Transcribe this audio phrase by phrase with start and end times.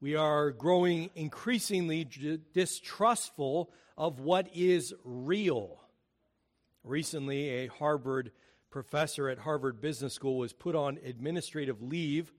[0.00, 2.06] we are growing increasingly
[2.52, 5.80] distrustful of what is real.
[6.84, 8.30] Recently, a Harvard
[8.70, 12.32] professor at Harvard Business School was put on administrative leave,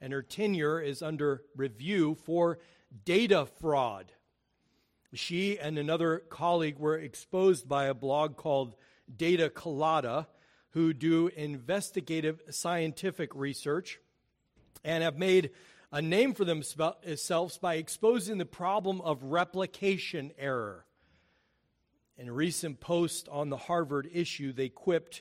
[0.00, 2.58] and her tenure is under review for
[3.04, 4.12] data fraud.
[5.12, 8.76] She and another colleague were exposed by a blog called
[9.14, 10.28] Data Colada,
[10.70, 13.98] who do investigative scientific research
[14.84, 15.50] and have made
[15.92, 20.86] a name for themselves by exposing the problem of replication error.
[22.16, 25.20] In a recent post on the Harvard issue, they quipped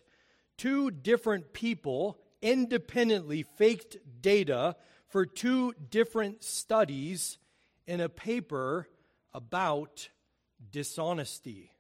[0.58, 4.78] two different people independently faked data
[5.10, 7.38] for two different studies
[7.86, 8.88] in a paper
[9.34, 10.08] about
[10.72, 11.72] dishonesty.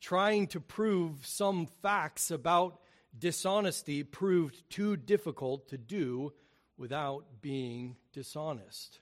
[0.00, 2.78] Trying to prove some facts about
[3.18, 6.32] dishonesty proved too difficult to do
[6.76, 9.00] without being dishonest.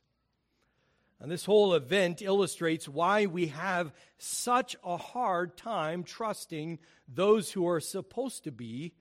[1.21, 7.67] And this whole event illustrates why we have such a hard time trusting those who
[7.67, 8.93] are supposed to be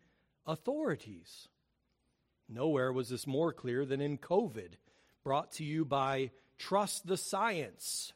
[0.45, 1.49] authorities.
[2.47, 4.73] Nowhere was this more clear than in COVID,
[5.23, 8.13] brought to you by Trust the Science.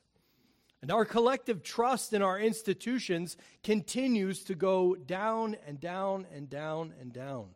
[0.81, 6.93] And our collective trust in our institutions continues to go down and down and down
[7.01, 7.47] and down.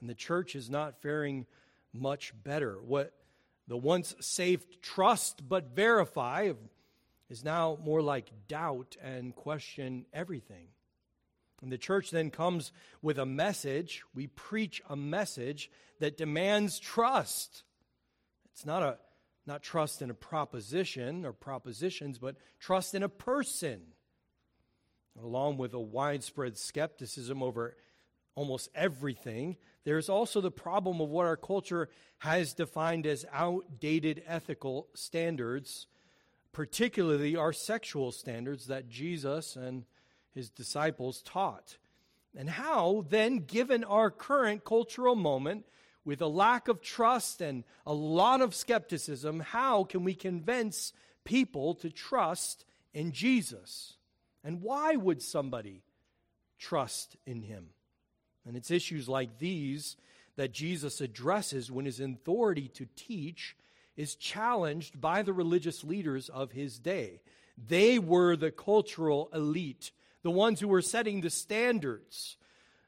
[0.00, 1.46] And the church is not faring
[1.92, 2.78] much better.
[2.80, 3.12] What
[3.66, 6.52] the once safe trust but verify
[7.28, 10.68] is now more like doubt and question everything.
[11.62, 14.02] And the church then comes with a message.
[14.14, 17.62] We preach a message that demands trust.
[18.52, 18.98] It's not a
[19.46, 23.80] not trust in a proposition or propositions, but trust in a person.
[25.20, 27.76] Along with a widespread skepticism over
[28.34, 34.88] almost everything, there's also the problem of what our culture has defined as outdated ethical
[34.94, 35.86] standards,
[36.52, 39.84] particularly our sexual standards that Jesus and
[40.30, 41.76] his disciples taught.
[42.34, 45.66] And how, then, given our current cultural moment,
[46.04, 50.92] with a lack of trust and a lot of skepticism, how can we convince
[51.24, 53.94] people to trust in Jesus?
[54.44, 55.82] And why would somebody
[56.58, 57.68] trust in him?
[58.46, 59.96] And it's issues like these
[60.36, 63.56] that Jesus addresses when his authority to teach
[63.96, 67.20] is challenged by the religious leaders of his day.
[67.58, 69.92] They were the cultural elite,
[70.22, 72.36] the ones who were setting the standards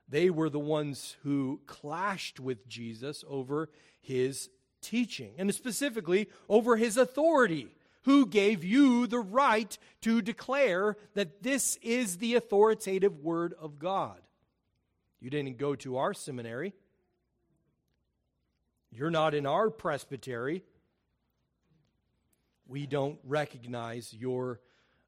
[0.09, 3.71] they were the ones who clashed with Jesus over
[4.01, 4.51] his
[4.81, 7.75] teaching, and specifically over his authority.
[8.03, 14.21] Who gave you the right to declare that this is the authoritative word of God?
[15.21, 16.75] You didn't go to our seminary.
[18.91, 20.63] You're not in our presbytery.
[22.67, 24.61] We don't recognize your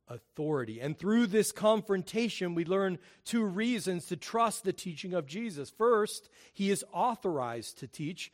[0.08, 0.80] authority.
[0.80, 5.70] And through this confrontation, we learn two reasons to trust the teaching of Jesus.
[5.70, 8.32] First, he is authorized to teach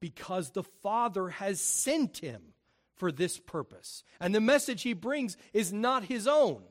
[0.00, 2.54] because the Father has sent him
[2.96, 4.04] for this purpose.
[4.20, 6.62] And the message he brings is not his own,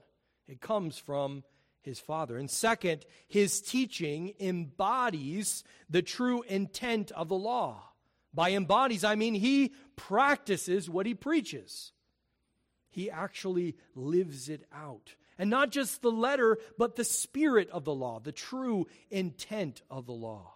[0.47, 1.43] it comes from
[1.81, 2.37] his Father.
[2.37, 7.83] And second, his teaching embodies the true intent of the law.
[8.33, 11.91] By embodies, I mean he practices what he preaches
[12.91, 15.15] he actually lives it out.
[15.39, 20.05] And not just the letter, but the spirit of the law, the true intent of
[20.05, 20.53] the law.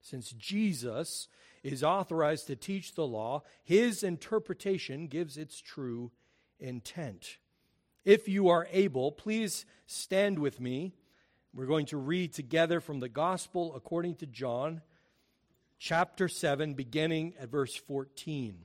[0.00, 1.28] Since Jesus
[1.62, 6.10] is authorized to teach the law, his interpretation gives its true
[6.58, 7.36] intent.
[8.04, 10.94] If you are able, please stand with me.
[11.52, 14.80] We're going to read together from the Gospel according to John,
[15.78, 18.64] chapter 7, beginning at verse 14.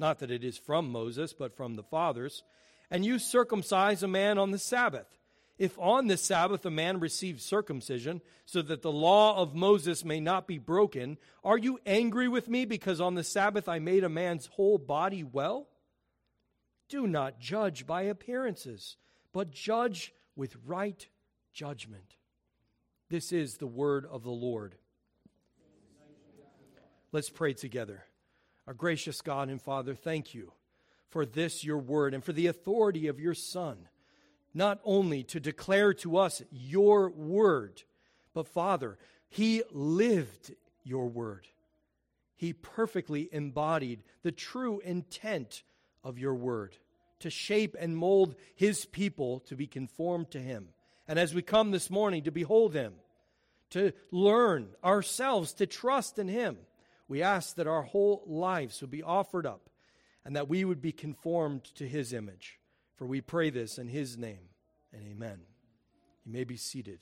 [0.00, 2.42] not that it is from Moses, but from the fathers,
[2.90, 5.06] and you circumcise a man on the Sabbath.
[5.58, 10.18] If on the Sabbath a man receives circumcision, so that the law of Moses may
[10.18, 14.08] not be broken, are you angry with me because on the Sabbath I made a
[14.08, 15.68] man's whole body well?
[16.88, 18.96] Do not judge by appearances,
[19.32, 21.06] but judge with right
[21.52, 22.16] judgment.
[23.10, 24.76] This is the word of the Lord.
[27.12, 28.04] Let's pray together.
[28.70, 30.52] Our gracious God and Father, thank you
[31.08, 33.88] for this, your word, and for the authority of your Son,
[34.54, 37.82] not only to declare to us your word,
[38.32, 38.96] but Father,
[39.28, 41.48] he lived your word.
[42.36, 45.64] He perfectly embodied the true intent
[46.04, 46.76] of your word
[47.18, 50.68] to shape and mold his people to be conformed to him.
[51.08, 52.92] And as we come this morning to behold him,
[53.70, 56.56] to learn ourselves to trust in him,
[57.10, 59.68] we ask that our whole lives would be offered up
[60.24, 62.60] and that we would be conformed to his image.
[62.94, 64.50] For we pray this in his name,
[64.92, 65.40] and amen.
[66.24, 67.00] You may be seated.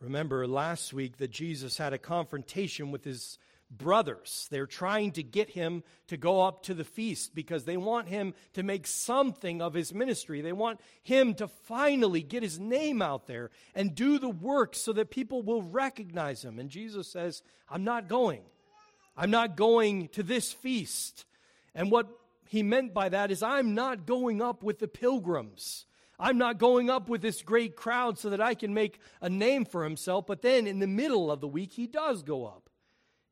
[0.00, 3.36] Remember last week that Jesus had a confrontation with his
[3.70, 4.48] brothers.
[4.50, 8.34] They're trying to get him to go up to the feast because they want him
[8.54, 10.40] to make something of his ministry.
[10.40, 14.92] They want him to finally get his name out there and do the work so
[14.94, 16.58] that people will recognize him.
[16.58, 18.42] And Jesus says, I'm not going.
[19.16, 21.24] I'm not going to this feast.
[21.74, 22.08] And what
[22.46, 25.84] he meant by that is, I'm not going up with the pilgrims.
[26.18, 29.64] I'm not going up with this great crowd so that I can make a name
[29.64, 30.26] for himself.
[30.26, 32.67] But then in the middle of the week, he does go up.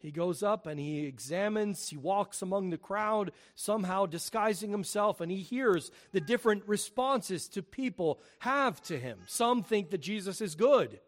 [0.07, 5.33] He goes up and he examines, he walks among the crowd, somehow disguising himself, and
[5.33, 9.19] he hears the different responses to people have to him.
[9.27, 11.01] Some think that Jesus is good,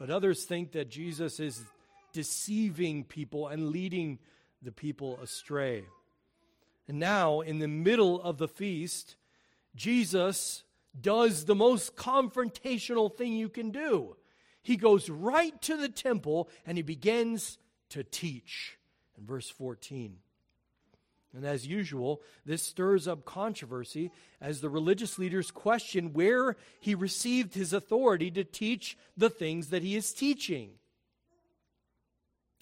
[0.00, 1.62] but others think that Jesus is
[2.12, 4.18] deceiving people and leading
[4.60, 5.84] the people astray.
[6.88, 9.14] And now, in the middle of the feast,
[9.76, 10.64] Jesus
[11.00, 14.16] does the most confrontational thing you can do.
[14.62, 17.56] He goes right to the temple and he begins
[17.90, 18.78] to teach.
[19.18, 20.16] In verse 14.
[21.34, 24.10] And as usual, this stirs up controversy
[24.40, 29.82] as the religious leaders question where he received his authority to teach the things that
[29.82, 30.70] he is teaching.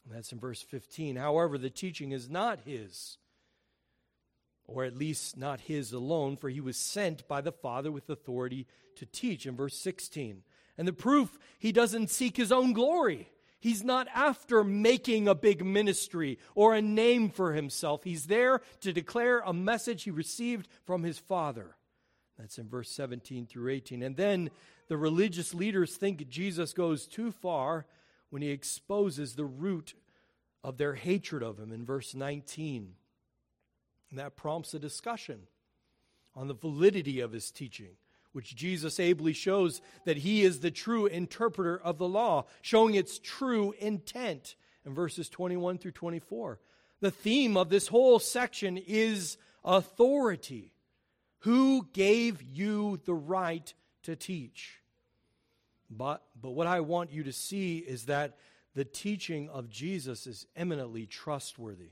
[0.04, 1.16] And that's in verse 15.
[1.16, 3.16] However, the teaching is not his,
[4.66, 8.66] or at least not his alone, for he was sent by the Father with authority
[8.96, 9.46] to teach.
[9.46, 10.42] In verse 16.
[10.76, 13.30] And the proof, he doesn't seek his own glory.
[13.60, 18.04] He's not after making a big ministry or a name for himself.
[18.04, 21.76] He's there to declare a message he received from his Father.
[22.38, 24.02] That's in verse 17 through 18.
[24.02, 24.50] And then
[24.86, 27.86] the religious leaders think Jesus goes too far
[28.30, 29.94] when he exposes the root
[30.62, 32.94] of their hatred of him in verse 19.
[34.10, 35.48] And that prompts a discussion
[36.36, 37.96] on the validity of his teaching
[38.32, 43.18] which Jesus ably shows that he is the true interpreter of the law, showing its
[43.18, 46.60] true intent in verses 21 through 24.
[47.00, 50.72] The theme of this whole section is authority.
[51.40, 53.72] Who gave you the right
[54.02, 54.80] to teach?
[55.90, 58.36] But, but what I want you to see is that
[58.74, 61.90] the teaching of Jesus is eminently trustworthy.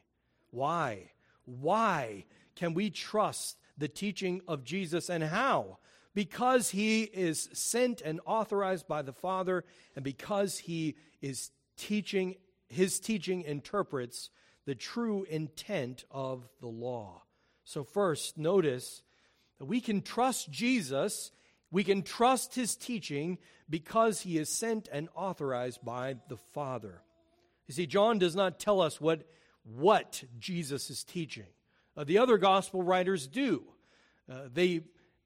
[0.50, 1.10] Why?
[1.44, 2.24] Why
[2.54, 5.78] can we trust the teaching of Jesus and how?
[6.16, 12.36] Because he is sent and authorized by the Father, and because he is teaching,
[12.70, 14.30] his teaching interprets
[14.64, 17.22] the true intent of the law.
[17.64, 19.02] So, first, notice
[19.58, 21.32] that we can trust Jesus,
[21.70, 23.36] we can trust his teaching
[23.68, 27.02] because he is sent and authorized by the Father.
[27.66, 29.28] You see, John does not tell us what,
[29.64, 31.48] what Jesus is teaching.
[31.94, 33.64] Uh, the other gospel writers do.
[34.30, 34.80] Uh, they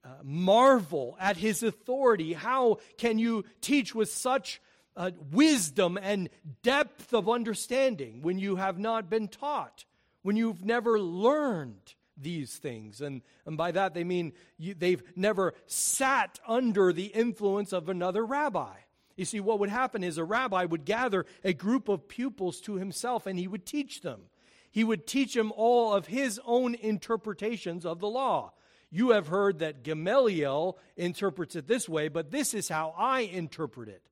[0.05, 2.33] uh, marvel at his authority.
[2.33, 4.61] How can you teach with such
[4.97, 6.29] uh, wisdom and
[6.63, 9.85] depth of understanding when you have not been taught,
[10.23, 13.01] when you've never learned these things?
[13.01, 18.25] And, and by that they mean you, they've never sat under the influence of another
[18.25, 18.77] rabbi.
[19.17, 22.77] You see, what would happen is a rabbi would gather a group of pupils to
[22.77, 24.23] himself and he would teach them.
[24.71, 28.53] He would teach them all of his own interpretations of the law.
[28.91, 33.89] You have heard that Gamaliel interprets it this way, but this is how I interpret
[33.89, 34.03] it.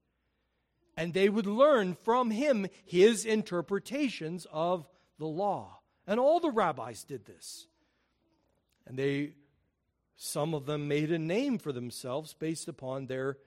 [0.96, 5.80] And they would learn from him his interpretations of the law.
[6.06, 7.66] And all the rabbis did this.
[8.86, 9.34] And they
[10.20, 13.38] Some of them made a name for themselves based upon their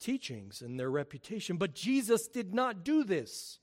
[0.00, 1.56] teachings and their reputation.
[1.56, 3.60] But Jesus did not do this.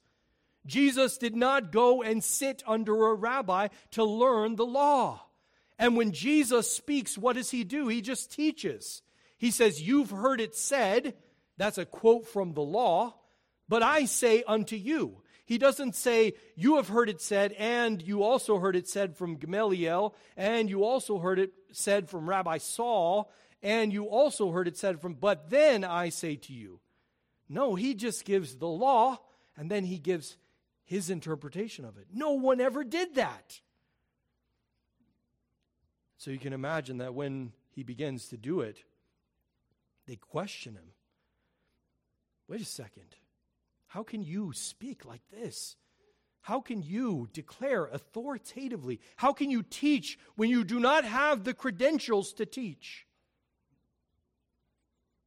[0.65, 5.25] Jesus did not go and sit under a rabbi to learn the law.
[5.83, 7.89] And when Jesus speaks, what does he do?
[7.89, 9.01] He just teaches.
[9.37, 11.13] He says, You've heard it said,
[11.57, 13.15] that's a quote from the law,
[13.67, 15.23] but I say unto you.
[15.43, 19.35] He doesn't say, You have heard it said, and you also heard it said from
[19.35, 23.29] Gamaliel, and you also heard it said from Rabbi Saul,
[23.61, 26.79] and you also heard it said from, but then I say to you.
[27.49, 29.19] No, he just gives the law,
[29.57, 30.37] and then he gives
[30.85, 32.07] his interpretation of it.
[32.13, 33.59] No one ever did that.
[36.23, 38.77] So you can imagine that when he begins to do it,
[40.07, 40.93] they question him.
[42.47, 43.17] Wait a second.
[43.87, 45.75] How can you speak like this?
[46.39, 49.01] How can you declare authoritatively?
[49.17, 53.05] How can you teach when you do not have the credentials to teach?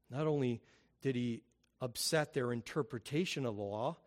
[0.08, 0.62] Not only
[1.02, 1.42] did he
[1.78, 3.98] upset their interpretation of the law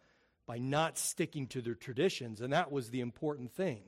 [0.48, 3.84] by not sticking to their traditions, and that was the important thing.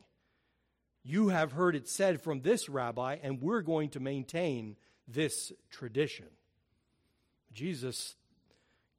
[1.04, 4.76] You have heard it said from this rabbi, and we're going to maintain
[5.08, 6.28] this tradition.
[7.54, 8.16] Jesus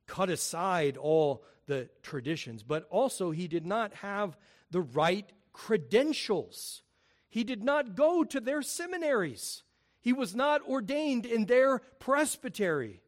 [0.07, 4.37] cut aside all the traditions, but also he did not have
[4.71, 6.83] the right credentials.
[7.29, 9.63] He did not go to their seminaries.
[10.01, 13.01] He was not ordained in their presbytery.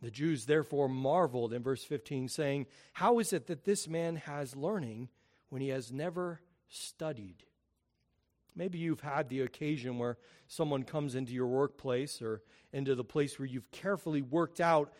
[0.00, 4.56] The Jews therefore marveled in verse 15, saying, How is it that this man has
[4.56, 5.10] learning
[5.50, 6.40] when he has never
[6.70, 7.44] studied?
[8.54, 12.42] Maybe you've had the occasion where someone comes into your workplace or
[12.72, 14.92] into the place where you've carefully worked out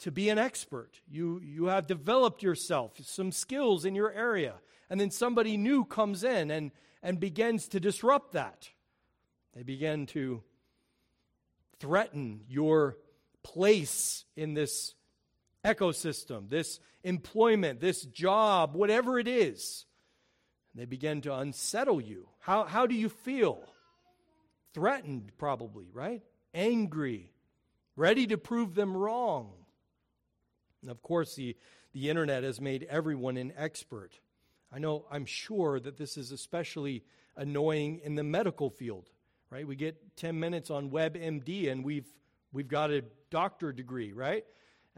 [0.00, 1.00] to be an expert.
[1.10, 4.54] You, you have developed yourself, some skills in your area,
[4.90, 6.70] and then somebody new comes in and,
[7.02, 8.68] and begins to disrupt that.
[9.54, 10.42] They begin to
[11.80, 12.96] threaten your
[13.42, 14.94] place in this
[15.64, 19.84] ecosystem, this employment, this job, whatever it is.
[20.74, 22.28] They begin to unsettle you.
[22.40, 23.64] How, how do you feel?
[24.74, 26.22] Threatened, probably, right?
[26.54, 27.32] Angry,
[27.96, 29.52] ready to prove them wrong.
[30.82, 31.56] And of course, the,
[31.92, 34.20] the internet has made everyone an expert.
[34.72, 37.02] I know, I'm sure that this is especially
[37.36, 39.10] annoying in the medical field,
[39.50, 39.66] right?
[39.66, 42.06] We get 10 minutes on WebMD and we've,
[42.52, 44.44] we've got a doctor degree, right?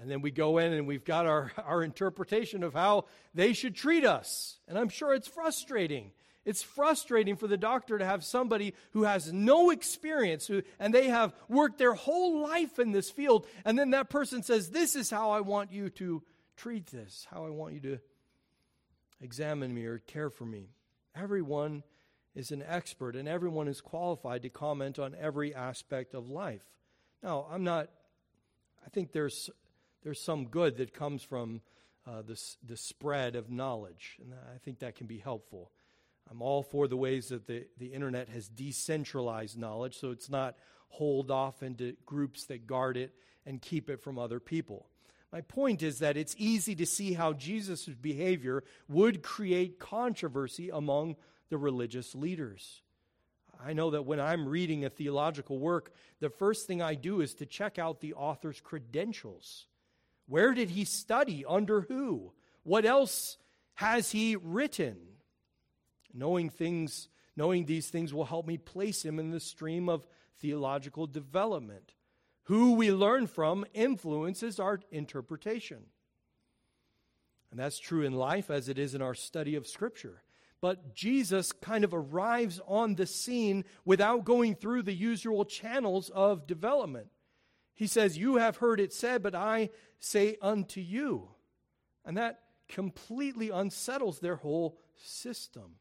[0.01, 3.05] And then we go in and we've got our, our interpretation of how
[3.35, 4.59] they should treat us.
[4.67, 6.13] And I'm sure it's frustrating.
[6.45, 11.09] It's frustrating for the doctor to have somebody who has no experience who, and they
[11.09, 15.11] have worked their whole life in this field, and then that person says, This is
[15.11, 16.23] how I want you to
[16.57, 18.01] treat this, how I want you to
[19.21, 20.71] examine me or care for me.
[21.15, 21.83] Everyone
[22.35, 26.65] is an expert, and everyone is qualified to comment on every aspect of life.
[27.23, 27.91] Now, I'm not,
[28.85, 29.51] I think there's,
[30.03, 31.61] there's some good that comes from
[32.07, 35.71] uh, the, spread of knowledge, and I think that can be helpful.
[36.31, 40.57] I'm all for the ways that the, the internet has decentralized knowledge so it's not
[40.89, 43.15] holed off into groups that guard it
[43.47, 44.87] and keep it from other people.
[45.33, 51.17] My point is that it's easy to see how Jesus' behavior would create controversy among
[51.49, 52.83] the religious leaders.
[53.65, 57.35] I know that when I'm reading a theological work, the first thing I do is
[57.35, 59.67] to check out the author's credentials.
[60.31, 61.45] Where did he study?
[61.47, 62.33] Under who?
[62.63, 63.37] What else
[63.75, 64.97] has he written?
[66.15, 70.07] Knowing things, knowing these things will help me place him in the stream of
[70.39, 71.95] theological development.
[72.45, 75.79] Who we learn from influences our interpretation.
[77.51, 80.23] And that's true in life as it is in our study of Scripture.
[80.61, 86.47] But Jesus kind of arrives on the scene without going through the usual channels of
[86.47, 87.09] development.
[87.75, 91.29] He says, You have heard it said, but I say unto you.
[92.05, 95.77] And that completely unsettles their whole system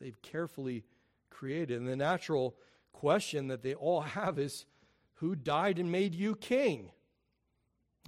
[0.00, 0.84] they've carefully
[1.30, 1.78] created.
[1.78, 2.56] And the natural
[2.92, 4.66] question that they all have is
[5.14, 6.90] who died and made you king?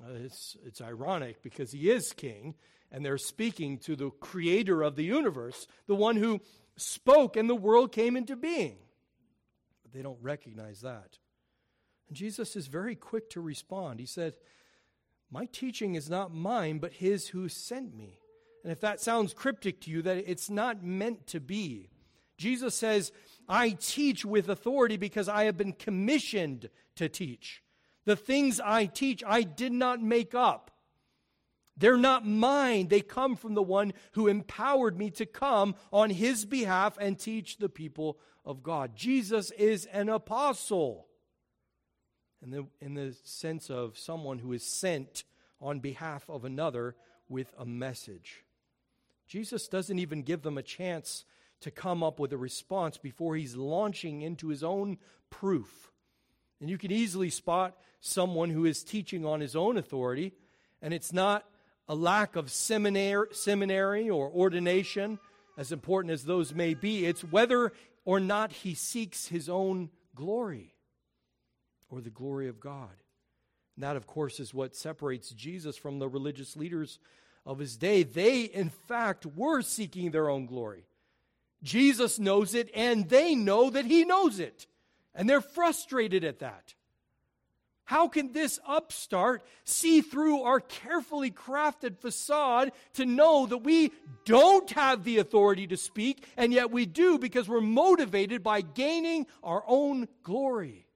[0.02, 2.54] Uh, it's, it's ironic because he is king,
[2.92, 6.40] and they're speaking to the creator of the universe, the one who
[6.76, 8.76] spoke and the world came into being.
[9.82, 11.18] But they don't recognize that.
[12.08, 14.00] And Jesus is very quick to respond.
[14.00, 14.34] He said,
[15.30, 18.18] My teaching is not mine, but his who sent me.
[18.62, 21.90] And if that sounds cryptic to you, that it's not meant to be.
[22.36, 23.12] Jesus says,
[23.48, 27.62] I teach with authority because I have been commissioned to teach.
[28.04, 30.70] The things I teach, I did not make up.
[31.76, 32.88] They're not mine.
[32.88, 37.58] They come from the one who empowered me to come on his behalf and teach
[37.58, 38.96] the people of God.
[38.96, 41.07] Jesus is an apostle
[42.42, 45.24] in the, in the sense of someone who is sent
[45.60, 46.94] on behalf of another
[47.28, 48.44] with a message.
[49.26, 51.24] Jesus doesn't even give them a chance
[51.60, 54.98] to come up with a response before he's launching into his own
[55.30, 55.90] proof.
[56.60, 60.32] And you can easily spot someone who is teaching on his own authority,
[60.80, 61.44] and it's not
[61.88, 65.18] a lack of seminary, seminary or ordination,
[65.56, 67.04] as important as those may be.
[67.04, 67.72] It's whether
[68.04, 70.74] or not he seeks his own glory
[71.90, 72.94] or the glory of God.
[73.76, 76.98] And that, of course, is what separates Jesus from the religious leaders
[77.46, 78.02] of his day.
[78.02, 80.84] They, in fact, were seeking their own glory.
[81.62, 84.66] Jesus knows it, and they know that he knows it.
[85.14, 86.74] And they're frustrated at that.
[87.84, 93.92] How can this upstart see through our carefully crafted facade to know that we
[94.26, 99.26] don't have the authority to speak, and yet we do because we're motivated by gaining
[99.42, 100.87] our own glory?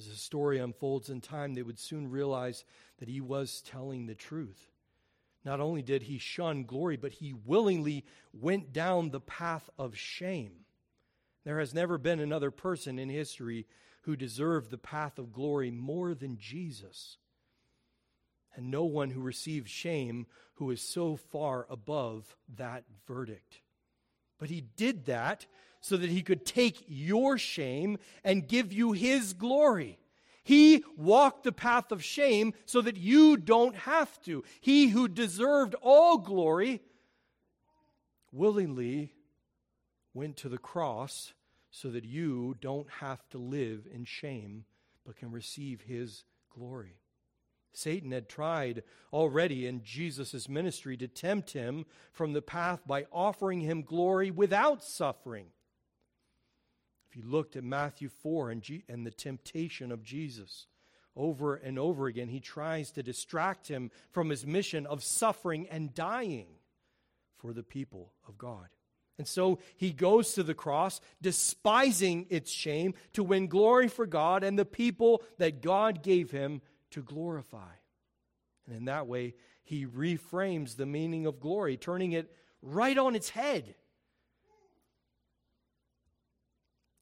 [0.00, 2.64] As the story unfolds in time, they would soon realize
[3.00, 4.70] that he was telling the truth.
[5.44, 10.64] Not only did he shun glory, but he willingly went down the path of shame.
[11.44, 13.66] There has never been another person in history
[14.02, 17.18] who deserved the path of glory more than Jesus.
[18.56, 23.60] And no one who received shame who is so far above that verdict.
[24.38, 25.44] But he did that
[25.80, 29.98] so that he could take your shame and give you his glory.
[30.42, 34.42] He walked the path of shame so that you don't have to.
[34.60, 36.82] He who deserved all glory
[38.32, 39.12] willingly
[40.14, 41.32] went to the cross
[41.70, 44.64] so that you don't have to live in shame,
[45.06, 46.96] but can receive his glory.
[47.72, 48.82] Satan had tried
[49.12, 54.82] already in Jesus' ministry to tempt him from the path by offering him glory without
[54.82, 55.46] suffering.
[57.10, 60.66] If you looked at Matthew 4 and, G- and the temptation of Jesus,
[61.16, 65.92] over and over again, he tries to distract him from his mission of suffering and
[65.92, 66.46] dying
[67.36, 68.68] for the people of God.
[69.18, 74.44] And so he goes to the cross, despising its shame, to win glory for God
[74.44, 77.72] and the people that God gave him to glorify.
[78.66, 83.30] And in that way, he reframes the meaning of glory, turning it right on its
[83.30, 83.74] head.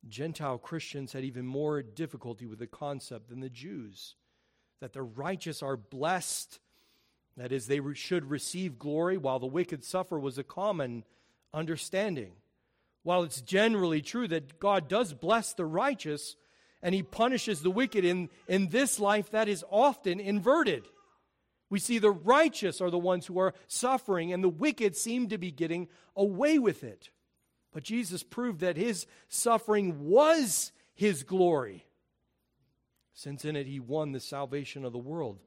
[0.09, 4.15] Gentile Christians had even more difficulty with the concept than the Jews
[4.81, 6.61] that the righteous are blessed,
[7.37, 11.05] that is, they should receive glory, while the wicked suffer was a common
[11.53, 12.33] understanding.
[13.03, 16.37] While it's generally true that God does bless the righteous
[16.83, 20.85] and he punishes the wicked in, in this life, that is often inverted.
[21.71, 25.39] We see the righteous are the ones who are suffering, and the wicked seem to
[25.39, 27.11] be getting away with it.
[27.73, 31.85] But Jesus proved that his suffering was his glory,
[33.13, 35.39] since in it he won the salvation of the world.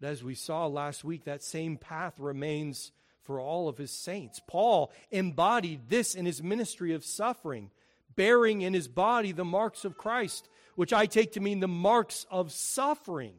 [0.00, 4.40] But as we saw last week, that same path remains for all of his saints.
[4.46, 7.70] Paul embodied this in his ministry of suffering,
[8.16, 12.26] bearing in his body the marks of Christ, which I take to mean the marks
[12.30, 13.34] of suffering,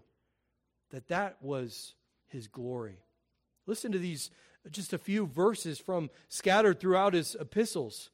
[0.91, 1.95] that that was
[2.27, 2.99] his glory.
[3.65, 4.29] Listen to these
[4.71, 8.09] just a few verses from scattered throughout his epistles.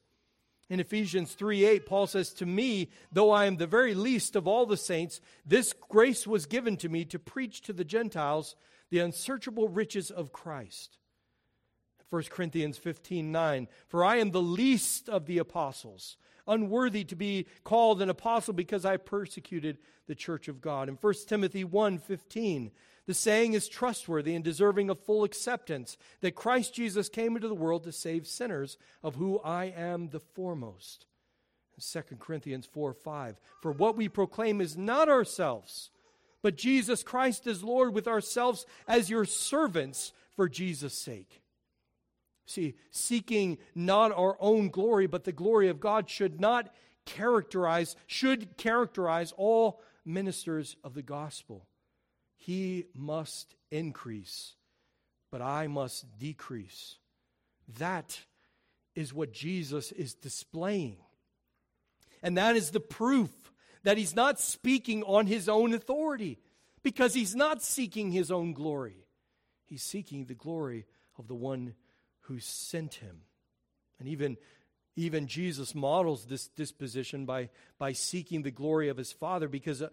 [0.68, 4.48] In Ephesians 3 8, Paul says, To me, though I am the very least of
[4.48, 8.56] all the saints, this grace was given to me to preach to the Gentiles
[8.90, 10.98] the unsearchable riches of Christ
[12.10, 13.68] 1 Corinthians 15 9.
[13.88, 18.84] For I am the least of the apostles, unworthy to be called an apostle because
[18.84, 20.88] I persecuted the church of God.
[20.88, 22.70] In 1 Timothy 1 15,
[23.06, 27.54] the saying is trustworthy and deserving of full acceptance that Christ Jesus came into the
[27.54, 31.06] world to save sinners, of who I am the foremost.
[31.80, 33.40] 2 Corinthians 4 5.
[33.60, 35.90] For what we proclaim is not ourselves,
[36.42, 41.42] but Jesus Christ as Lord, with ourselves as your servants for Jesus' sake.
[42.46, 46.72] See, seeking not our own glory, but the glory of God should not
[47.04, 51.66] characterize, should characterize all ministers of the gospel.
[52.46, 54.54] He must increase,
[55.32, 56.94] but I must decrease.
[57.78, 58.20] That
[58.94, 60.98] is what Jesus is displaying.
[62.22, 63.30] And that is the proof
[63.82, 66.38] that he's not speaking on his own authority
[66.84, 69.08] because he's not seeking his own glory.
[69.64, 70.86] He's seeking the glory
[71.18, 71.74] of the one
[72.20, 73.22] who sent him.
[73.98, 74.36] And even,
[74.94, 79.88] even Jesus models this disposition by, by seeking the glory of his Father because uh,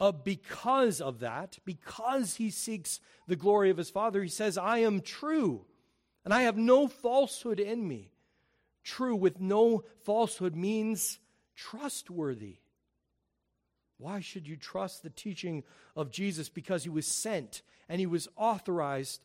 [0.00, 4.78] uh, because of that, because he seeks the glory of his Father, he says, I
[4.78, 5.66] am true,
[6.24, 8.12] and I have no falsehood in me.
[8.82, 11.18] True with no falsehood means
[11.54, 12.56] trustworthy.
[13.98, 15.62] Why should you trust the teaching
[15.94, 16.48] of Jesus?
[16.48, 19.22] Because he was sent and he was authorized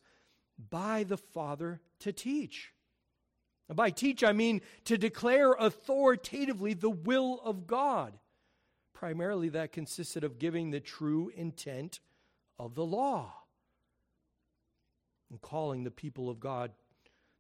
[0.70, 2.74] by the Father to teach.
[3.70, 8.20] And by teach, I mean to declare authoritatively the will of God.
[8.96, 12.00] Primarily, that consisted of giving the true intent
[12.58, 13.34] of the law
[15.30, 16.72] and calling the people of God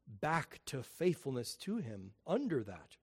[0.07, 2.97] back to faithfulness to Him under that.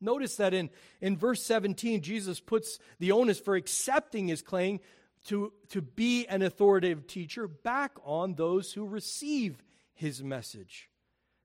[0.00, 0.70] Notice that in,
[1.00, 4.80] in verse 17, Jesus puts the onus for accepting his claim
[5.26, 9.62] to, to be an authoritative teacher back on those who receive
[9.94, 10.90] his message.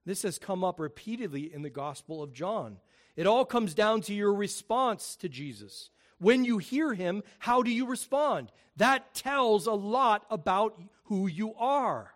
[0.06, 2.80] This has come up repeatedly in the Gospel of John.
[3.16, 5.90] It all comes down to your response to Jesus.
[6.20, 8.52] When you hear him, how do you respond?
[8.78, 12.14] That tells a lot about who you are.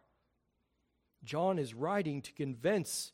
[1.23, 3.12] John is writing to convince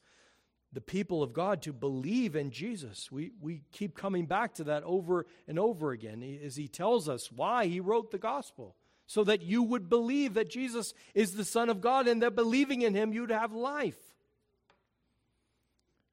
[0.71, 3.11] the people of God to believe in Jesus.
[3.11, 7.31] We, we keep coming back to that over and over again as he tells us
[7.31, 8.75] why he wrote the gospel.
[9.07, 12.83] So that you would believe that Jesus is the Son of God and that believing
[12.83, 13.97] in him you'd have life.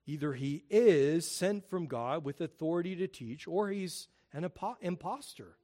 [0.06, 4.48] Either he is sent from God with authority to teach, or he's an
[4.80, 5.56] impostor.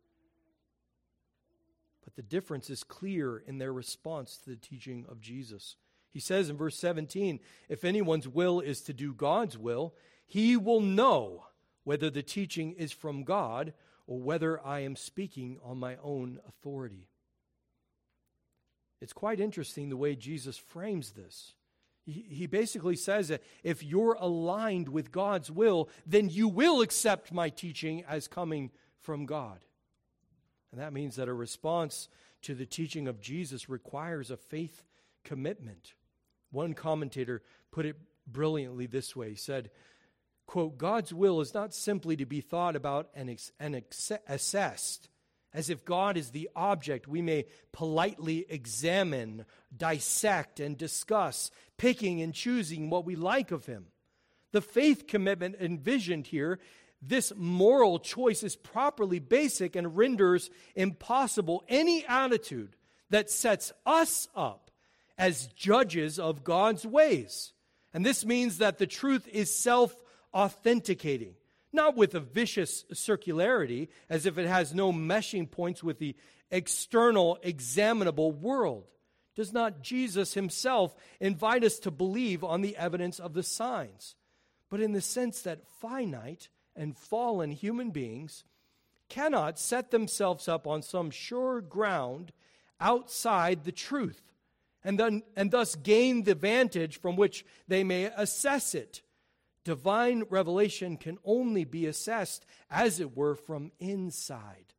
[2.05, 5.77] But the difference is clear in their response to the teaching of Jesus.
[6.11, 9.95] He says in verse 17, if anyone's will is to do God's will,
[10.27, 11.47] he will know
[11.85, 13.73] whether the teaching is from God
[14.07, 17.07] or whether I am speaking on my own authority.
[19.01, 21.55] It's quite interesting the way Jesus frames this.
[22.05, 27.49] He, basically says that if you're aligned with God's will, then you will accept my
[27.49, 29.61] teaching as coming from God.
[30.73, 32.09] And that means that a response
[32.43, 34.83] to the teaching of Jesus requires a faith
[35.23, 35.95] commitment.
[36.51, 39.31] One commentator put it brilliantly this way.
[39.31, 39.71] He said,
[40.47, 45.09] quote, God's will is not simply to be thought about and, ex- and ex- assessed
[45.55, 49.45] as if God is the object we may politely examine,
[49.77, 53.87] dissect, and discuss, picking and choosing what we like of Him.
[54.53, 56.59] The faith commitment envisioned here,
[57.01, 62.77] this moral choice is properly basic and renders impossible any attitude
[63.11, 64.71] that sets us up
[65.19, 67.53] as judges of God's ways.
[67.93, 69.95] And this means that the truth is self
[70.33, 71.35] authenticating,
[71.73, 76.17] not with a vicious circularity, as if it has no meshing points with the
[76.51, 78.85] external, examinable world.
[79.35, 84.15] Does not Jesus himself invite us to believe on the evidence of the signs?
[84.69, 88.45] But in the sense that finite and fallen human beings
[89.09, 92.33] cannot set themselves up on some sure ground
[92.81, 94.33] outside the truth
[94.85, 99.03] and, then, and thus gain the vantage from which they may assess it.
[99.65, 104.75] Divine revelation can only be assessed, as it were, from inside.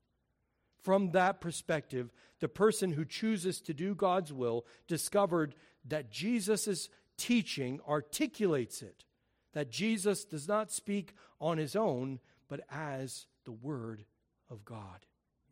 [0.82, 7.80] From that perspective, the person who chooses to do God's will discovered that Jesus' teaching
[7.88, 9.06] articulates it,
[9.54, 12.20] that Jesus does not speak on his own,
[12.50, 14.04] but as the Word
[14.50, 15.06] of God.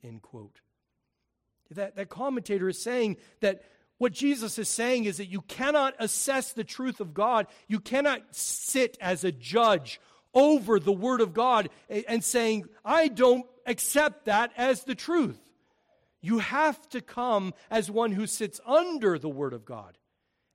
[0.03, 0.59] End quote.
[1.69, 3.63] That, that commentator is saying that
[4.01, 7.45] what Jesus is saying is that you cannot assess the truth of God.
[7.67, 10.01] You cannot sit as a judge
[10.33, 15.39] over the Word of God and saying, I don't accept that as the truth.
[16.19, 19.99] You have to come as one who sits under the Word of God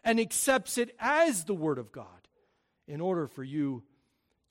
[0.02, 2.26] and accepts it as the Word of God
[2.88, 3.84] in order for you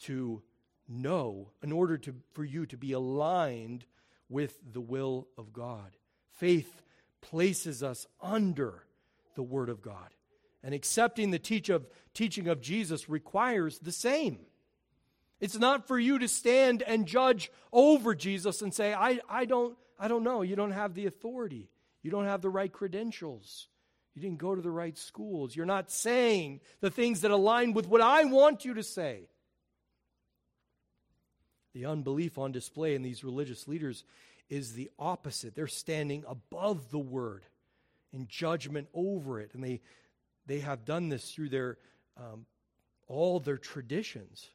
[0.03, 0.41] to
[0.87, 3.83] know, in order to, for you to be aligned
[4.29, 5.97] with the will of God.
[6.37, 6.81] Faith
[7.29, 8.83] places us under
[9.35, 10.13] the Word of God.
[10.63, 14.39] And accepting the teach of, teaching of Jesus requires the same.
[15.39, 19.77] It's not for you to stand and judge over Jesus and say, I, I, don't,
[19.99, 20.41] I don't know.
[20.41, 21.69] You don't have the authority.
[22.01, 23.67] You don't have the right credentials.
[24.15, 25.55] You didn't go to the right schools.
[25.55, 29.27] You're not saying the things that align with what I want you to say.
[31.73, 34.05] The unbelief on display in these religious leaders
[34.49, 35.55] is the opposite.
[35.55, 37.45] They're standing above the word
[38.13, 39.51] in judgment over it.
[39.53, 39.81] And they,
[40.45, 41.77] they have done this through their,
[42.17, 42.45] um,
[43.07, 44.49] all their traditions.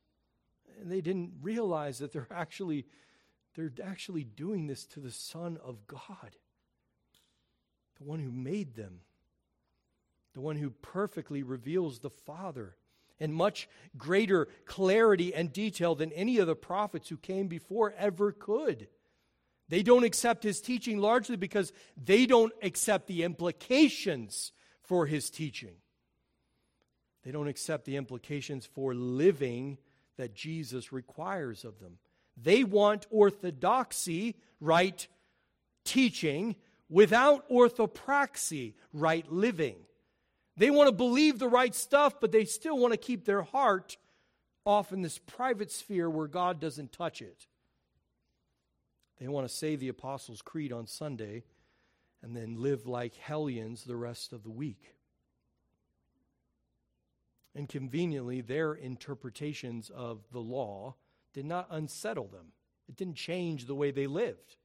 [0.80, 2.86] And they didn't realize that they're actually,
[3.54, 6.36] they're actually doing this to the Son of God,
[7.98, 9.00] the one who made them,
[10.32, 12.76] the one who perfectly reveals the Father
[13.18, 18.32] in much greater clarity and detail than any of the prophets who came before ever
[18.32, 18.88] could.
[19.70, 24.50] They don't accept his teaching largely because they don't accept the implications
[24.82, 25.76] for his teaching.
[27.22, 29.78] They don't accept the implications for living
[30.16, 31.98] that Jesus requires of them.
[32.36, 35.06] They want orthodoxy, right
[35.84, 36.56] teaching,
[36.88, 39.76] without orthopraxy, right living.
[40.56, 43.98] They want to believe the right stuff, but they still want to keep their heart
[44.64, 47.46] off in this private sphere where God doesn't touch it.
[49.20, 51.44] They want to say the Apostles' Creed on Sunday
[52.22, 54.94] and then live like hellions the rest of the week.
[57.54, 60.94] And conveniently, their interpretations of the law
[61.34, 62.52] did not unsettle them,
[62.88, 64.56] it didn't change the way they lived.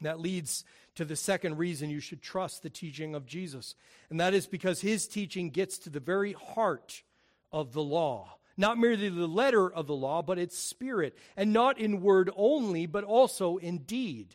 [0.00, 3.74] That leads to the second reason you should trust the teaching of Jesus,
[4.10, 7.02] and that is because his teaching gets to the very heart
[7.50, 11.78] of the law not merely the letter of the law, but its spirit, and not
[11.78, 14.34] in word only, but also in deed.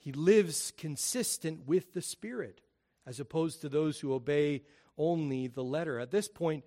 [0.00, 2.62] He lives consistent with the Spirit,
[3.06, 4.62] as opposed to those who obey
[4.96, 5.98] only the letter.
[5.98, 6.64] At this point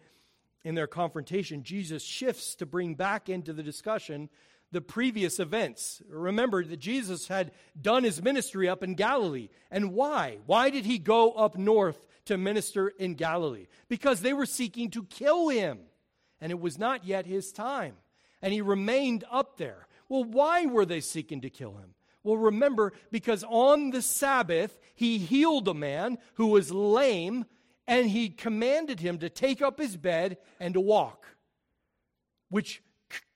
[0.64, 4.30] in their confrontation, Jesus shifts to bring back into the discussion
[4.72, 6.02] the previous events.
[6.10, 9.50] Remember that Jesus had done his ministry up in Galilee.
[9.72, 10.40] And why?
[10.46, 13.68] Why did he go up north to minister in Galilee?
[13.88, 15.80] Because they were seeking to kill him.
[16.42, 17.96] And it was not yet his time.
[18.42, 19.88] And he remained up there.
[20.10, 21.96] Well, why were they seeking to kill him?
[22.24, 27.46] Well, remember, because on the Sabbath, he healed a man who was lame,
[27.86, 31.26] and he commanded him to take up his bed and to walk,
[32.50, 32.82] which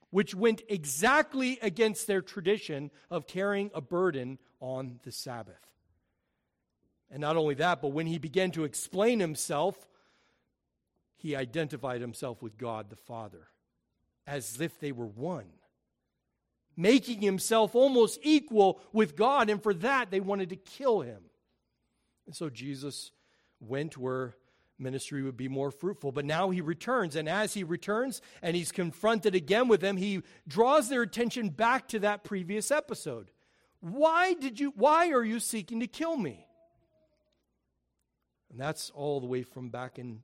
[0.09, 5.66] which went exactly against their tradition of carrying a burden on the Sabbath.
[7.09, 9.87] And not only that, but when he began to explain himself,
[11.15, 13.47] he identified himself with God the Father
[14.25, 15.47] as if they were one,
[16.75, 19.49] making himself almost equal with God.
[19.49, 21.23] And for that, they wanted to kill him.
[22.25, 23.11] And so Jesus
[23.59, 24.35] went where
[24.79, 26.11] ministry would be more fruitful.
[26.11, 30.21] But now he returns, and as he returns and he's confronted again with them, he
[30.47, 33.31] draws their attention back to that previous episode.
[33.79, 36.46] Why did you why are you seeking to kill me?
[38.49, 40.21] And that's all the way from back in,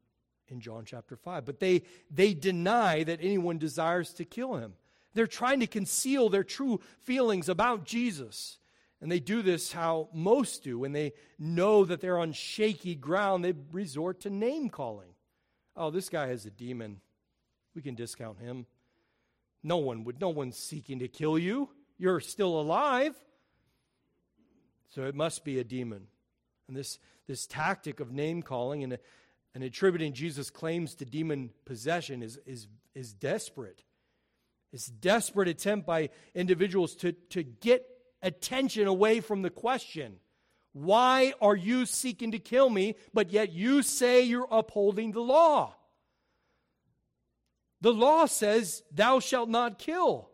[0.47, 1.45] in John chapter 5.
[1.45, 4.73] But they they deny that anyone desires to kill him.
[5.13, 8.57] They're trying to conceal their true feelings about Jesus.
[9.01, 10.79] And they do this how most do.
[10.79, 15.09] When they know that they're on shaky ground, they resort to name calling.
[15.75, 17.01] Oh, this guy has a demon.
[17.75, 18.65] We can discount him.
[19.61, 21.69] No one would, no one's seeking to kill you.
[21.97, 23.15] You're still alive.
[24.89, 26.07] So it must be a demon.
[26.67, 28.97] And this, this tactic of name calling and,
[29.55, 33.83] and attributing Jesus' claims to demon possession is, is, is desperate.
[34.71, 37.85] It's desperate attempt by individuals to, to get
[38.21, 40.19] attention away from the question
[40.73, 45.75] why are you seeking to kill me, but yet you say you're upholding the law?
[47.81, 50.29] The law says, Thou shalt not kill.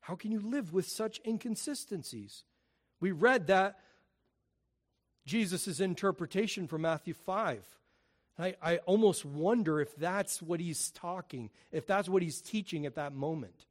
[0.00, 2.44] How can you live with such inconsistencies?
[3.04, 3.80] We read that
[5.26, 7.62] Jesus' interpretation from Matthew 5.
[8.38, 12.94] I, I almost wonder if that's what he's talking, if that's what he's teaching at
[12.94, 13.66] that moment.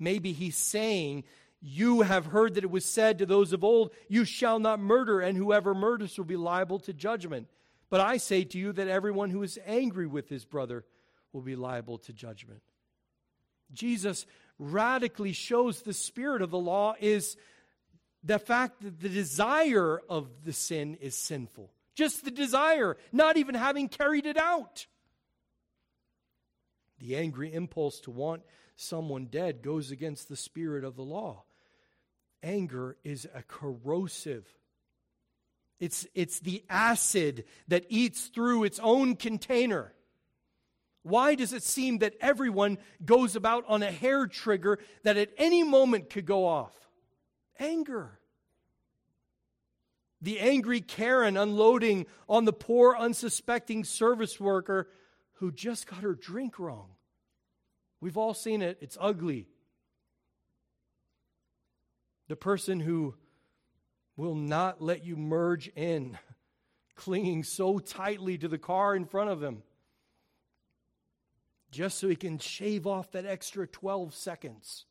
[0.00, 1.22] Maybe he's saying,
[1.60, 5.20] You have heard that it was said to those of old, You shall not murder,
[5.20, 7.46] and whoever murders will be liable to judgment.
[7.90, 10.84] But I say to you that everyone who is angry with his brother
[11.32, 12.62] will be liable to judgment.
[13.72, 14.26] Jesus
[14.58, 17.36] radically shows the spirit of the law is
[18.24, 21.70] the fact that the desire of the sin is sinful.
[21.94, 24.86] Just the desire, not even having carried it out.
[26.98, 28.42] The angry impulse to want
[28.76, 31.44] someone dead goes against the spirit of the law.
[32.42, 34.46] Anger is a corrosive.
[35.78, 39.92] It's, it's the acid that eats through its own container.
[41.02, 45.62] Why does it seem that everyone goes about on a hair trigger that at any
[45.62, 46.83] moment could go off?
[47.58, 48.18] Anger.
[50.20, 54.88] The angry Karen unloading on the poor, unsuspecting service worker
[55.34, 56.88] who just got her drink wrong.
[58.00, 59.48] We've all seen it, it's ugly.
[62.28, 63.14] The person who
[64.16, 66.18] will not let you merge in,
[66.96, 69.62] clinging so tightly to the car in front of him,
[71.70, 74.86] just so he can shave off that extra 12 seconds.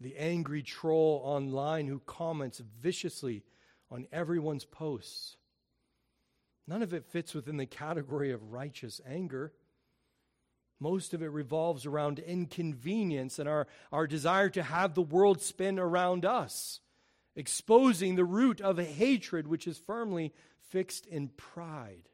[0.00, 3.42] The angry troll online who comments viciously
[3.90, 5.36] on everyone's posts.
[6.66, 9.52] None of it fits within the category of righteous anger.
[10.78, 15.78] Most of it revolves around inconvenience and our, our desire to have the world spin
[15.78, 16.80] around us,
[17.36, 20.32] exposing the root of hatred which is firmly
[20.68, 22.08] fixed in pride.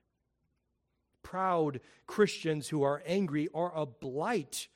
[1.23, 4.69] Proud Christians who are angry are a blight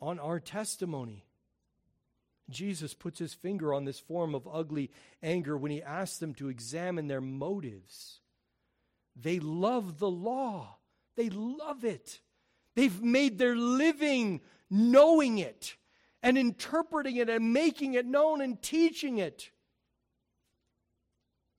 [0.00, 1.27] on our testimony.
[2.50, 4.90] Jesus puts his finger on this form of ugly
[5.22, 8.20] anger when he asks them to examine their motives.
[9.14, 10.78] They love the law,
[11.16, 12.20] they love it.
[12.74, 15.76] They've made their living knowing it
[16.22, 19.50] and interpreting it and making it known and teaching it.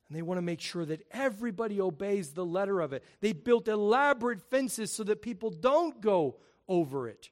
[0.08, 3.04] And they want to make sure that everybody obeys the letter of it.
[3.22, 7.30] They built elaborate fences so that people don't go over it,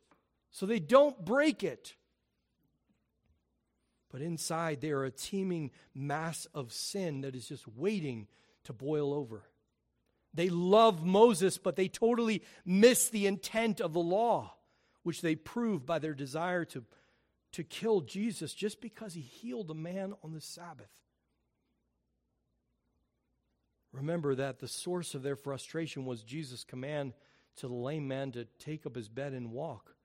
[0.51, 1.95] so they don't break it.
[4.11, 8.27] But inside, they are a teeming mass of sin that is just waiting
[8.63, 9.43] to boil over.
[10.33, 14.53] They love Moses, but they totally miss the intent of the law,
[15.03, 16.83] which they prove by their desire to,
[17.53, 20.91] to kill Jesus just because he healed a man on the Sabbath.
[23.91, 27.13] Remember that the source of their frustration was Jesus' command
[27.57, 29.95] to the lame man to take up his bed and walk.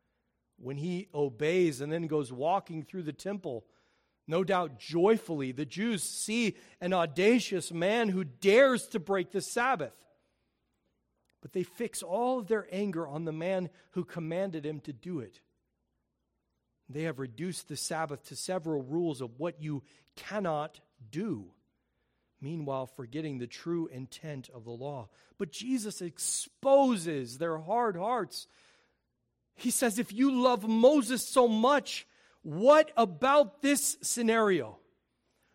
[0.57, 3.67] When he obeys and then goes walking through the temple,
[4.27, 9.95] no doubt joyfully, the Jews see an audacious man who dares to break the Sabbath.
[11.41, 15.19] But they fix all of their anger on the man who commanded him to do
[15.19, 15.41] it.
[16.89, 19.83] They have reduced the Sabbath to several rules of what you
[20.15, 20.81] cannot
[21.11, 21.47] do,
[22.41, 25.09] meanwhile, forgetting the true intent of the law.
[25.39, 28.47] But Jesus exposes their hard hearts.
[29.55, 32.07] He says, If you love Moses so much,
[32.43, 34.79] what about this scenario?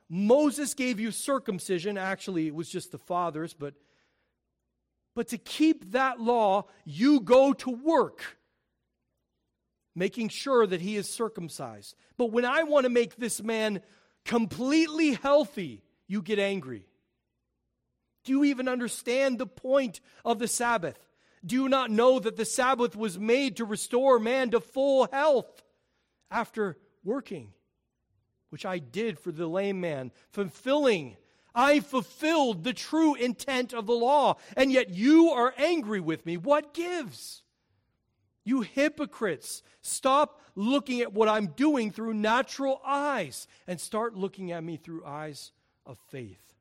[0.09, 1.97] Moses gave you circumcision.
[1.97, 3.73] Actually, it was just the fathers, but
[5.17, 8.37] but to keep that law, you go to work,
[9.95, 11.95] making sure that he is circumcised.
[12.17, 13.81] But when I want to make this man
[14.25, 16.85] completely healthy, you get angry.
[18.25, 20.99] Do you even understand the point of the Sabbath?
[21.43, 25.63] Do you not know that the Sabbath was made to restore man to full health
[26.29, 27.53] after working?
[28.49, 31.17] Which I did for the lame man, fulfilling
[31.57, 36.37] I fulfilled the true intent of the law, and yet you are angry with me.
[36.37, 37.41] What gives?
[38.43, 44.63] You hypocrites, stop looking at what I'm doing through natural eyes and start looking at
[44.63, 45.51] me through eyes
[45.83, 46.53] of faith.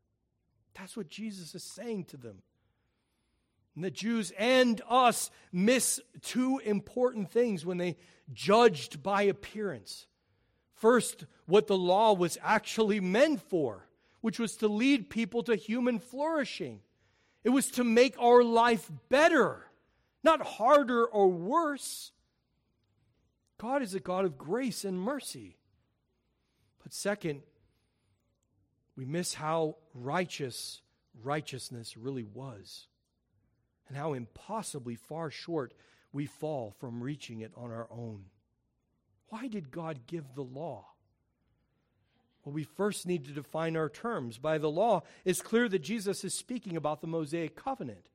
[0.72, 2.40] That's what Jesus is saying to them.
[3.74, 7.98] And the Jews and us miss two important things when they
[8.32, 10.06] judged by appearance.
[10.74, 13.86] First, what the law was actually meant for
[14.26, 16.80] which was to lead people to human flourishing.
[17.44, 19.66] It was to make our life better,
[20.24, 22.10] not harder or worse.
[23.56, 25.58] God is a God of grace and mercy.
[26.82, 27.42] But second,
[28.96, 30.80] we miss how righteous
[31.22, 32.88] righteousness really was
[33.86, 35.72] and how impossibly far short
[36.16, 38.24] we fall from reaching it on our own.
[39.28, 40.86] Why did God give the law?
[42.42, 44.38] Well, we first need to define our terms.
[44.38, 48.08] By the law, it's clear that Jesus is speaking about the Mosaic covenant.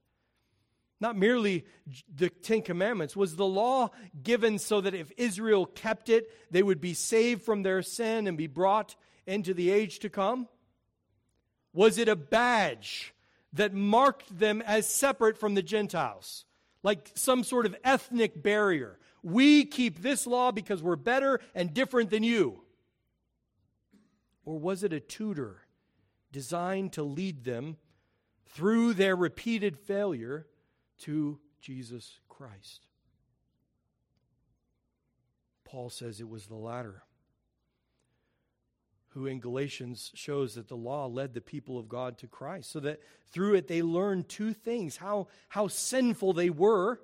[0.99, 1.65] Not merely
[2.11, 3.15] the Ten Commandments.
[3.15, 3.91] Was the law
[4.23, 8.35] given so that if Israel kept it, they would be saved from their sin and
[8.35, 8.95] be brought
[9.27, 10.47] into the age to come?
[11.71, 13.13] Was it a badge
[13.53, 16.45] that marked them as separate from the Gentiles?
[16.83, 18.99] Like some sort of ethnic barrier.
[19.23, 22.61] We keep this law because we're better and different than you.
[24.45, 25.61] Or was it a tutor
[26.31, 27.77] designed to lead them
[28.47, 30.47] through their repeated failure
[31.01, 32.87] to Jesus Christ?
[35.63, 37.03] Paul says it was the latter,
[39.13, 42.79] who in Galatians shows that the law led the people of God to Christ, so
[42.79, 46.99] that through it they learned two things how, how sinful they were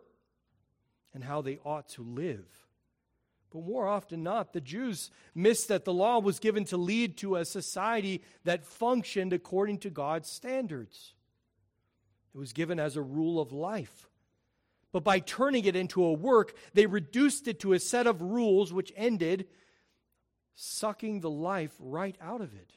[1.13, 2.45] and how they ought to live.
[3.51, 7.37] But more often not, the Jews missed that the law was given to lead to
[7.37, 11.13] a society that functioned according to God's standards.
[12.33, 14.09] It was given as a rule of life.
[14.91, 18.71] But by turning it into a work, they reduced it to a set of rules
[18.71, 19.47] which ended
[20.59, 22.73] sucking the life right out of it.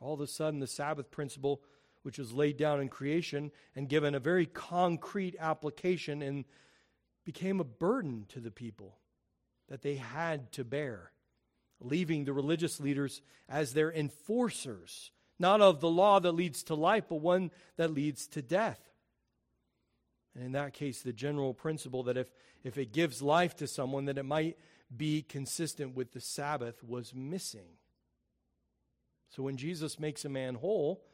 [0.00, 1.62] All of a sudden, the Sabbath principle,
[2.02, 6.44] which was laid down in creation and given a very concrete application and
[7.24, 8.98] became a burden to the people
[9.68, 11.12] that they had to bear,
[11.80, 17.04] leaving the religious leaders as their enforcers, not of the law that leads to life,
[17.08, 18.80] but one that leads to death.
[20.34, 22.32] And in that case, the general principle that if,
[22.64, 24.56] if it gives life to someone, that it might
[24.94, 27.76] be consistent with the Sabbath was missing.
[29.30, 31.04] So when Jesus makes a man whole,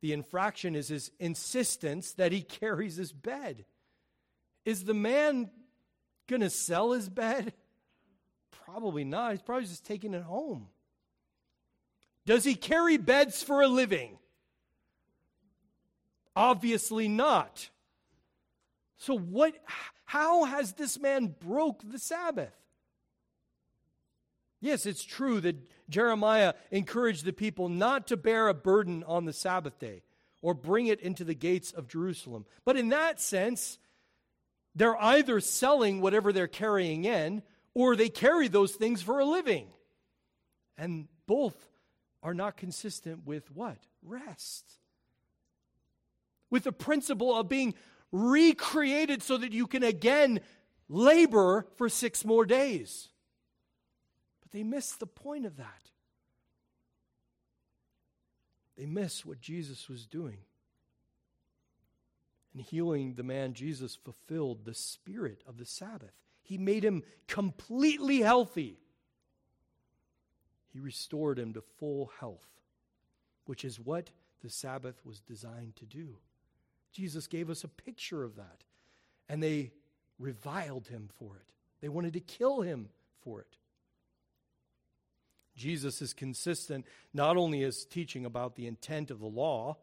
[0.00, 3.64] the infraction is his insistence that he carries his bed.
[4.64, 5.50] Is the man
[6.28, 7.52] going to sell his bed?
[8.64, 9.32] Probably not.
[9.32, 10.68] He's probably just taking it home.
[12.26, 14.18] Does he carry beds for a living?
[16.36, 17.70] Obviously not.
[18.98, 19.54] So what
[20.04, 22.54] how has this man broke the Sabbath?
[24.60, 25.56] Yes, it's true that
[25.88, 30.02] Jeremiah encouraged the people not to bear a burden on the Sabbath day
[30.42, 32.44] or bring it into the gates of Jerusalem.
[32.64, 33.78] But in that sense,
[34.74, 37.42] they're either selling whatever they're carrying in
[37.74, 39.68] or they carry those things for a living.
[40.76, 41.56] And both
[42.22, 43.78] are not consistent with what?
[44.02, 44.64] Rest.
[46.50, 47.74] With the principle of being
[48.12, 50.40] recreated so that you can again
[50.88, 53.08] labor for six more days.
[54.50, 55.90] But they miss the point of that.
[58.76, 60.38] They miss what Jesus was doing.
[62.52, 66.14] And healing the man, Jesus fulfilled the spirit of the Sabbath.
[66.42, 68.78] He made him completely healthy.
[70.72, 72.48] He restored him to full health,
[73.44, 74.10] which is what
[74.42, 76.16] the Sabbath was designed to do.
[76.92, 78.64] Jesus gave us a picture of that.
[79.28, 79.72] And they
[80.18, 82.88] reviled him for it, they wanted to kill him
[83.22, 83.56] for it.
[85.56, 89.76] Jesus is consistent not only as teaching about the intent of the law,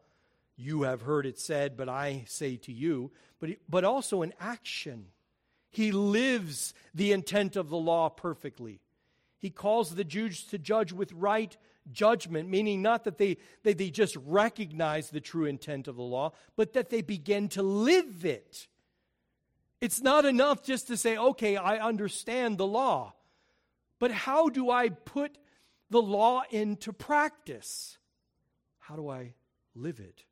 [0.56, 5.06] you have heard it said, but I say to you, but, but also in action.
[5.70, 8.80] He lives the intent of the law perfectly.
[9.38, 11.56] He calls the Jews to judge with right
[11.92, 16.32] judgment, meaning not that they, they, they just recognize the true intent of the law,
[16.56, 18.66] but that they begin to live it.
[19.80, 23.14] It's not enough just to say, okay, I understand the law.
[24.00, 25.38] But how do I put
[25.90, 27.98] the law into practice?
[28.78, 29.34] How do I
[29.74, 30.24] live it?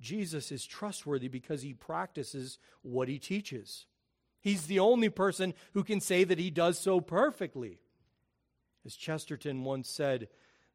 [0.00, 3.86] Jesus is trustworthy because he practices what he teaches.
[4.40, 7.78] He's the only person who can say that he does so perfectly.
[8.84, 10.28] As Chesterton once said,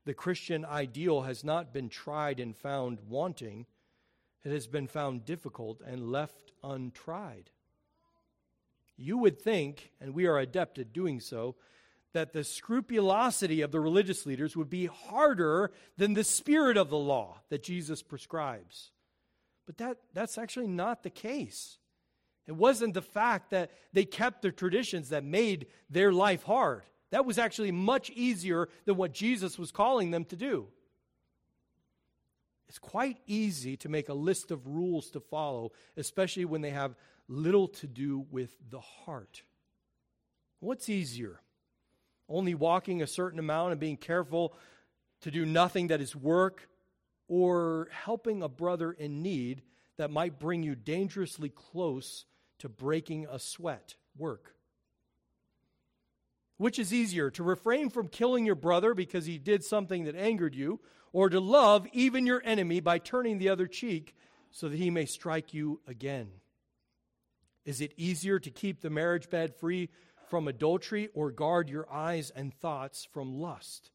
[0.05, 3.65] the Christian ideal has not been tried and found wanting,
[4.45, 7.49] it has been found difficult and left untried.
[8.95, 11.55] You would think, and we are adept at doing so,
[12.13, 16.97] that the scrupulosity of the religious leaders would be harder than the spirit of the
[16.97, 18.91] law that Jesus prescribes.
[19.65, 21.77] But that, that's actually not the case.
[22.47, 26.83] It wasn't the fact that they kept the traditions that made their life hard.
[27.11, 30.67] That was actually much easier than what Jesus was calling them to do.
[32.69, 36.95] It's quite easy to make a list of rules to follow, especially when they have
[37.27, 39.43] little to do with the heart.
[40.59, 41.39] What's easier?
[42.29, 44.53] Only walking a certain amount and being careful
[45.21, 46.69] to do nothing that is work,
[47.27, 49.61] or helping a brother in need
[49.97, 52.25] that might bring you dangerously close
[52.59, 54.55] to breaking a sweat, work?
[56.57, 60.55] Which is easier, to refrain from killing your brother because he did something that angered
[60.55, 60.79] you,
[61.13, 64.15] or to love even your enemy by turning the other cheek
[64.51, 66.29] so that he may strike you again?
[67.65, 69.89] Is it easier to keep the marriage bed free
[70.29, 73.91] from adultery or guard your eyes and thoughts from lust?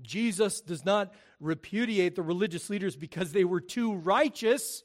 [0.00, 4.82] Jesus does not repudiate the religious leaders because they were too righteous,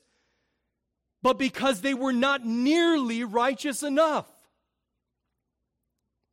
[1.21, 4.27] but because they were not nearly righteous enough.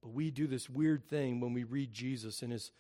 [0.03, 2.73] But we do this weird thing when we read Jesus in his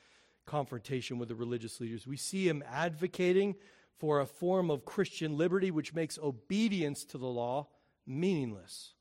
[0.46, 2.06] confrontation with the religious leaders.
[2.06, 3.56] We see him advocating
[3.98, 7.68] for a form of Christian liberty which makes obedience to the law
[8.06, 8.92] meaningless.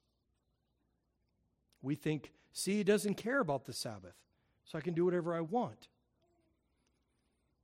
[1.84, 4.16] We think, see, he doesn't care about the Sabbath,
[4.64, 5.90] so I can do whatever I want.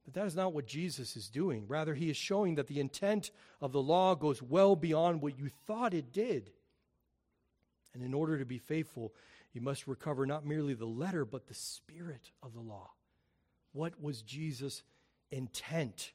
[0.05, 1.65] But that is not what Jesus is doing.
[1.67, 5.49] Rather, he is showing that the intent of the law goes well beyond what you
[5.65, 6.51] thought it did.
[7.93, 9.13] And in order to be faithful,
[9.53, 12.91] you must recover not merely the letter, but the spirit of the law.
[13.71, 14.83] What was Jesus'
[15.31, 16.11] intent?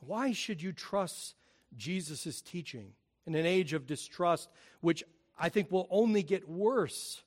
[0.00, 1.34] Why should you trust
[1.76, 2.92] Jesus' teaching
[3.26, 4.48] in an age of distrust,
[4.80, 5.02] which
[5.38, 7.22] I think will only get worse?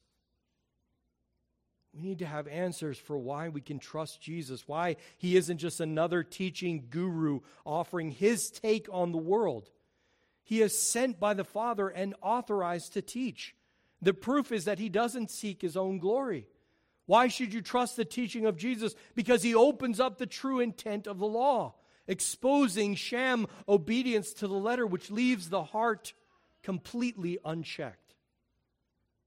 [1.94, 5.80] We need to have answers for why we can trust Jesus, why he isn't just
[5.80, 9.70] another teaching guru offering his take on the world.
[10.44, 13.56] He is sent by the Father and authorized to teach.
[14.02, 16.48] The proof is that he doesn't seek his own glory.
[17.06, 18.96] Why should you trust the teaching of Jesus?
[19.16, 21.74] Because he opens up the true intent of the law,
[22.08, 26.14] exposing sham obedience to the letter, which leaves the heart
[26.64, 28.16] completely unchecked.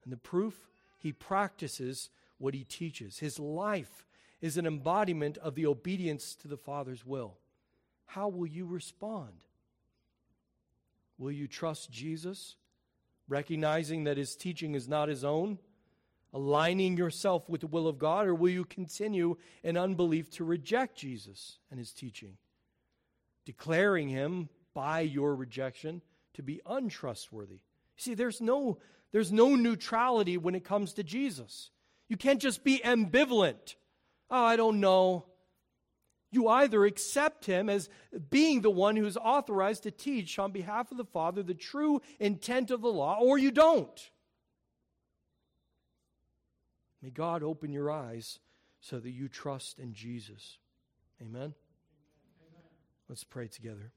[0.05, 0.69] And the proof,
[0.99, 3.19] he practices what he teaches.
[3.19, 4.07] His life
[4.41, 7.39] is an embodiment of the obedience to the Father's will.
[8.07, 9.45] How will you respond?
[11.19, 12.57] Will you trust Jesus,
[13.29, 15.59] recognizing that his teaching is not his own,
[16.35, 20.97] aligning yourself with the will of God, or will you continue in unbelief to reject
[20.97, 22.39] Jesus and his teaching,
[23.45, 26.03] declaring him by your rejection
[26.35, 27.61] to be untrustworthy?
[27.97, 28.79] See, there's no,
[29.13, 31.71] there's no neutrality when it comes to Jesus.
[32.09, 33.77] You can't just be ambivalent.
[34.31, 35.27] Oh, I don't know.
[36.31, 37.91] You either accept him as
[38.31, 42.71] being the one who's authorized to teach on behalf of the Father the true intent
[42.71, 44.11] of the law, or you don't.
[47.03, 48.39] May God open your eyes
[48.81, 50.59] so that you trust in Jesus.
[51.21, 51.41] Amen?
[51.41, 51.55] Amen.
[53.09, 53.93] Let's pray together.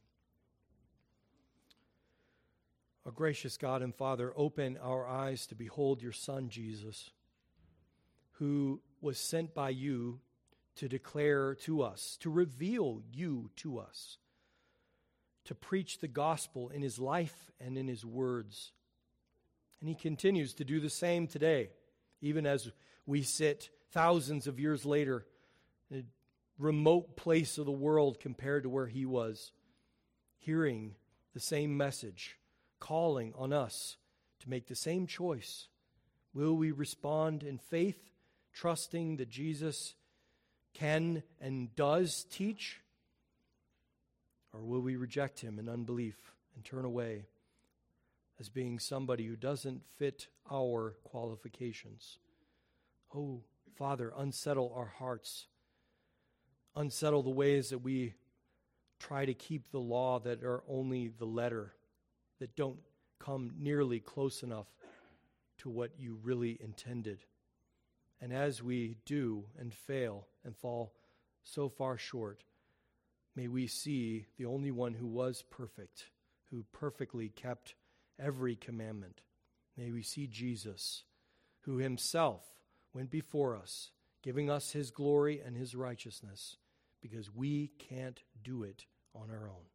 [3.05, 7.11] Our gracious God and Father, open our eyes to behold your Son, Jesus,
[8.33, 10.19] who was sent by you
[10.77, 14.17] to declare to us, to reveal you to us,
[15.43, 18.71] to preach the gospel in his life and in his words.
[19.79, 21.69] And he continues to do the same today,
[22.21, 22.71] even as
[23.05, 25.27] we sit thousands of years later
[25.91, 26.03] in a
[26.57, 29.51] remote place of the world compared to where he was,
[30.39, 30.95] hearing
[31.35, 32.39] the same message,
[32.85, 33.97] calling on us
[34.41, 35.67] to make the same choice.
[36.33, 38.11] Will we respond in faith,
[38.53, 39.95] trusting that Jesus?
[40.75, 42.81] can and does teach?
[44.53, 46.15] Or will we reject him in unbelief
[46.53, 47.25] and turn away
[48.39, 52.19] as being somebody who doesn't fit our qualifications?
[53.15, 53.41] Oh,
[53.75, 55.47] Father, unsettle our hearts.
[56.75, 58.13] Unsettle the ways that we
[58.99, 61.73] try to keep the law that are only the letter,
[62.39, 62.79] that don't
[63.19, 64.67] come nearly close enough
[65.59, 67.23] to what you really intended.
[68.21, 70.93] And as we do and fail and fall
[71.43, 72.43] so far short,
[73.35, 76.05] may we see the only one who was perfect,
[76.51, 77.75] who perfectly kept
[78.19, 79.21] every commandment.
[79.77, 81.03] May we see Jesus,
[81.61, 82.43] who himself
[82.93, 86.57] went before us, giving us his glory and his righteousness,
[87.01, 89.74] because we can't do it on our own.